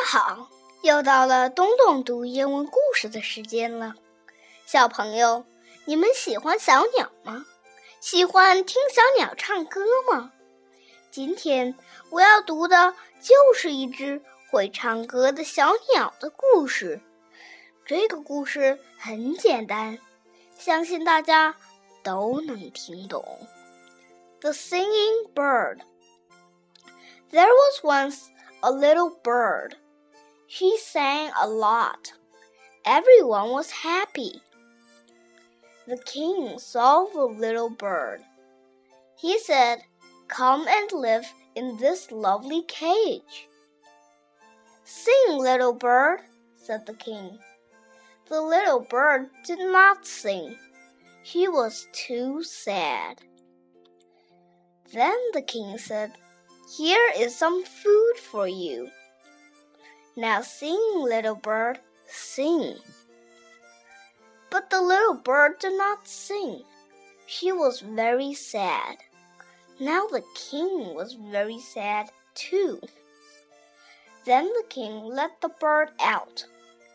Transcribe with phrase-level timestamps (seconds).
[0.00, 0.48] 家好，
[0.80, 3.94] 又到了东东读英文故事的时间了。
[4.64, 5.44] 小朋友，
[5.84, 7.44] 你们喜欢小鸟吗？
[8.00, 10.32] 喜欢听小鸟唱歌吗？
[11.10, 11.76] 今天
[12.08, 17.02] 我要读的就是一只会唱歌的小鸟的故事。
[17.84, 19.98] 这个故事很简单，
[20.58, 21.54] 相信大家
[22.02, 23.22] 都能听懂。
[24.40, 25.80] The Singing Bird.
[27.30, 28.28] There was once
[28.62, 29.74] a little bird.
[30.52, 32.12] She sang a lot.
[32.84, 34.42] Everyone was happy.
[35.86, 38.22] The king saw the little bird.
[39.16, 39.78] He said,
[40.26, 43.46] Come and live in this lovely cage.
[44.82, 46.22] Sing, little bird,
[46.56, 47.38] said the king.
[48.28, 50.56] The little bird did not sing.
[51.22, 53.22] He was too sad.
[54.92, 56.10] Then the king said,
[56.76, 58.90] Here is some food for you.
[60.16, 62.76] Now sing, little bird, sing.
[64.50, 66.62] But the little bird did not sing.
[67.26, 68.96] She was very sad.
[69.78, 72.80] Now the king was very sad too.
[74.26, 76.44] Then the king let the bird out.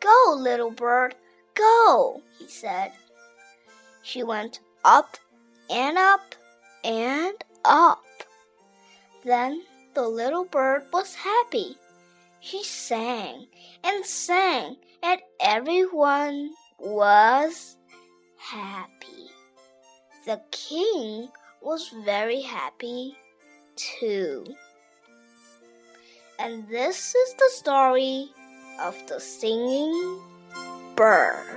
[0.00, 1.14] Go, little bird,
[1.54, 2.92] go, he said.
[4.02, 5.16] She went up
[5.68, 6.34] and up
[6.84, 8.02] and up.
[9.24, 9.62] Then
[9.94, 11.76] the little bird was happy.
[12.40, 13.46] She sang
[13.84, 17.76] and sang, and everyone was
[18.38, 19.28] happy.
[20.24, 21.28] The king
[21.60, 23.16] was very happy
[23.76, 24.44] too.
[26.38, 28.32] And this is the story
[28.80, 30.20] of the singing
[30.96, 31.49] bird.